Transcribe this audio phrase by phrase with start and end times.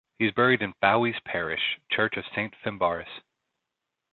[0.17, 3.21] He is buried in Fowey's parish church of Saint Fimbarrus.